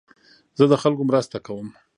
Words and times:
زه 0.57 0.63
د 0.71 0.73
خلکو 0.83 1.01
مرسته 1.09 1.37
کوم. 1.45 1.67